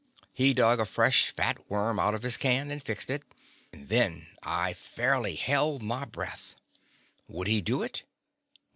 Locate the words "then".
3.87-4.25